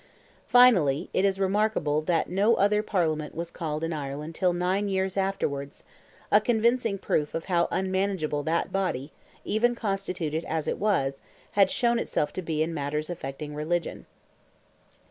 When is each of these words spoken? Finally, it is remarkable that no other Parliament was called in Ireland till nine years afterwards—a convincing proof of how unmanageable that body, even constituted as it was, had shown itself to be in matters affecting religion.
Finally, 0.47 1.11
it 1.13 1.23
is 1.23 1.39
remarkable 1.39 2.01
that 2.01 2.27
no 2.27 2.55
other 2.55 2.81
Parliament 2.81 3.35
was 3.35 3.51
called 3.51 3.83
in 3.83 3.93
Ireland 3.93 4.33
till 4.33 4.51
nine 4.51 4.89
years 4.89 5.15
afterwards—a 5.15 6.41
convincing 6.41 6.97
proof 6.97 7.35
of 7.35 7.45
how 7.45 7.67
unmanageable 7.69 8.41
that 8.41 8.71
body, 8.71 9.11
even 9.45 9.75
constituted 9.75 10.43
as 10.45 10.67
it 10.67 10.79
was, 10.79 11.21
had 11.51 11.69
shown 11.69 11.99
itself 11.99 12.33
to 12.33 12.41
be 12.41 12.63
in 12.63 12.73
matters 12.73 13.11
affecting 13.11 13.53
religion. 13.53 14.07